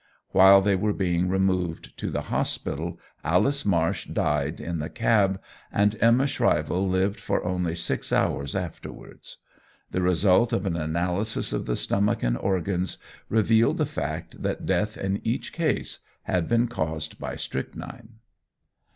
[0.29, 5.39] While they were being removed to the hospital Alice Marsh died in the cab,
[5.71, 9.37] and Emma Shrivell lived for only six hours afterwards.
[9.91, 12.97] The result of an analysis of the stomach and organs
[13.29, 18.13] revealed the fact that death in each case had been caused by strychnine.